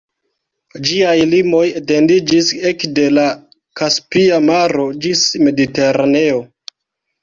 [0.87, 3.29] Ĝiaj limoj etendiĝis ekde la
[3.83, 6.47] Kaspia Maro ĝis Mediteraneo.